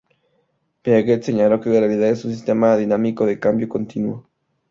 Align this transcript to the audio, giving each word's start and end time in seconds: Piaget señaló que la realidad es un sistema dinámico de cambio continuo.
Piaget 0.81 1.21
señaló 1.21 1.61
que 1.61 1.69
la 1.69 1.79
realidad 1.81 2.09
es 2.09 2.25
un 2.25 2.31
sistema 2.31 2.75
dinámico 2.75 3.23
de 3.27 3.39
cambio 3.39 3.69
continuo. 3.69 4.27